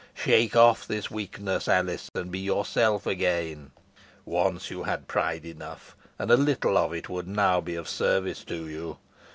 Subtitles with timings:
[0.15, 3.69] Shake off this weakness, Alice, and be yourself again.
[4.25, 8.43] Once you had pride enough, and a little of it would now be of service
[8.45, 8.97] to you.